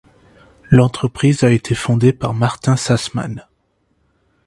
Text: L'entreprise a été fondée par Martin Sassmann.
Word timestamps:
L'entreprise 0.71 1.43
a 1.43 1.51
été 1.51 1.75
fondée 1.75 2.11
par 2.11 2.33
Martin 2.33 2.75
Sassmann. 2.75 3.45